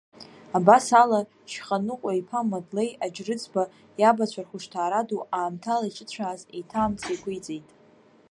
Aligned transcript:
Абасала, 0.57 1.19
Шьханыҟәа-иԥа 1.51 2.49
Мадлеи 2.49 2.89
Аџьрыцба, 3.05 3.63
иабацәа 4.01 4.41
рхәышҭаара 4.43 5.07
ду 5.07 5.21
аамҭала 5.37 5.85
иҿыцәааз, 5.89 6.41
еиҭа 6.55 6.79
амца 6.83 7.09
еиқәиҵеит. 7.11 7.67